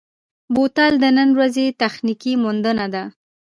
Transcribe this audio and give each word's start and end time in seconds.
بوتل 0.53 0.93
د 0.99 1.05
نن 1.17 1.29
ورځې 1.37 1.65
تخنیکي 1.81 2.33
موندنه 2.43 2.85
ده. 2.93 3.03